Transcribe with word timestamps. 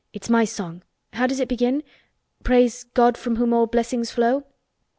It's 0.13 0.31
my 0.31 0.45
song. 0.45 0.81
How 1.13 1.27
does 1.27 1.39
it 1.39 1.47
begin? 1.47 1.83
'Praise 2.43 2.85
God 2.85 3.19
from 3.19 3.35
whom 3.35 3.53
all 3.53 3.67
blessings 3.67 4.09
flow'?" 4.09 4.45